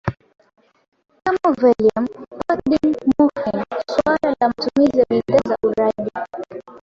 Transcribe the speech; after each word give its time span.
kama 1.23 1.47
Valium 1.59 2.05
pethedine 2.37 2.97
morphine 3.17 3.63
Suala 3.93 4.35
la 4.39 4.47
matumizi 4.47 4.99
ya 4.99 5.05
bidhaa 5.09 5.41
za 5.49 5.57
uraibu 5.63 6.11